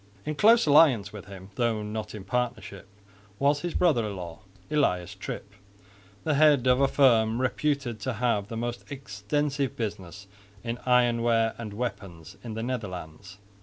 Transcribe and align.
In 0.25 0.33
close 0.33 0.65
alliance 0.65 1.13
with 1.13 1.25
him, 1.25 1.51
though 1.57 1.83
not 1.83 2.15
in 2.15 2.23
partnership, 2.23 2.87
was 3.37 3.59
his 3.59 3.75
brother 3.75 4.03
in 4.07 4.15
law, 4.15 4.39
Elias 4.71 5.13
Trip, 5.13 5.53
the 6.23 6.33
head 6.33 6.65
of 6.65 6.81
a 6.81 6.87
firm 6.87 7.39
reputed 7.39 7.99
to 7.99 8.13
have 8.13 8.47
the 8.47 8.57
most 8.57 8.91
extensive 8.91 9.75
business 9.75 10.25
in 10.63 10.79
iron 10.87 11.21
ware 11.21 11.53
and 11.59 11.71
weapons 11.71 12.35
in 12.43 12.55
the 12.55 12.63
Netherlands. 12.63 13.37